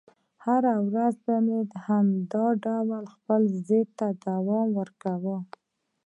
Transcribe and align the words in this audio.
هره 0.45 0.75
ورځ 0.87 1.15
به 1.25 1.35
مې 1.45 1.59
په 1.71 1.77
همدې 1.87 2.45
ډول 2.75 3.03
خپل 3.15 3.41
ضد 3.67 3.87
ته 3.99 4.07
دوام 4.27 4.67
ورکاوه. 4.79 5.37